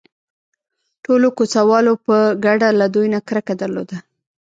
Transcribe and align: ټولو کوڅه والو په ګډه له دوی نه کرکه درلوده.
ټولو 1.03 1.27
کوڅه 1.37 1.61
والو 1.69 1.93
په 2.05 2.15
ګډه 2.45 2.69
له 2.79 2.85
دوی 2.93 3.07
نه 3.15 3.19
کرکه 3.27 3.53
درلوده. 3.61 3.97